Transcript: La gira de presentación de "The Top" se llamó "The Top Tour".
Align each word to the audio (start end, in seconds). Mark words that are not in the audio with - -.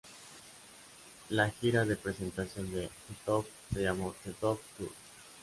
La 1.29 1.51
gira 1.51 1.85
de 1.85 1.95
presentación 1.95 2.71
de 2.73 2.87
"The 2.87 3.15
Top" 3.23 3.45
se 3.71 3.83
llamó 3.83 4.15
"The 4.23 4.31
Top 4.33 4.59
Tour". 4.75 4.89